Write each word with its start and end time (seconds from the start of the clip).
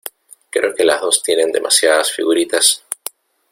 Creo 0.49 0.73
que 0.73 0.83
las 0.83 0.99
dos 0.99 1.21
tienen 1.21 1.51
demasiadas 1.51 2.09
figuritas. 2.09 2.83